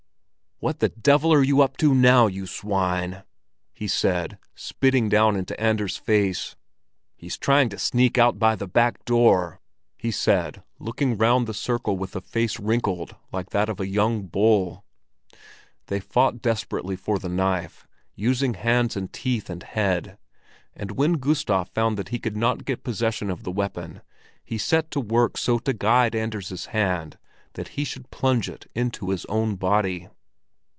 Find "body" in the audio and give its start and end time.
29.55-30.07